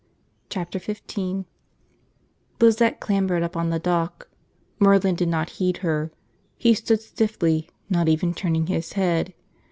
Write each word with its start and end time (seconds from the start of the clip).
Chapter 0.49 0.79
Fifteen 0.79 1.45
LIZETTE 2.59 2.99
clambered 2.99 3.43
up 3.43 3.55
on 3.55 3.69
the 3.69 3.77
dock. 3.77 4.29
Merlin 4.79 5.13
did 5.13 5.27
not 5.27 5.51
heed 5.61 5.77
her. 5.85 6.11
He 6.57 6.73
stood 6.73 7.01
stiffly, 7.01 7.69
not 7.87 8.09
even 8.09 8.33
turning 8.33 8.65
his 8.65 8.93
head. 8.93 9.35